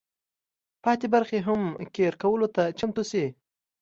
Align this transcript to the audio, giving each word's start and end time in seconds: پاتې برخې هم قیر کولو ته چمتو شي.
پاتې 0.83 1.05
برخې 1.13 1.39
هم 1.47 1.61
قیر 1.95 2.13
کولو 2.21 2.47
ته 2.55 2.63
چمتو 2.79 3.03
شي. 3.11 3.25